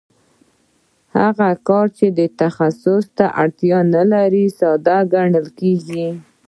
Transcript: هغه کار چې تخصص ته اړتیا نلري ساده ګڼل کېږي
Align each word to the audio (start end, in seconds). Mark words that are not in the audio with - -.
هغه 1.17 1.49
کار 1.67 1.87
چې 1.97 2.05
تخصص 2.41 3.03
ته 3.17 3.25
اړتیا 3.41 3.79
نلري 3.95 4.45
ساده 4.59 4.97
ګڼل 5.13 5.47
کېږي 5.59 6.07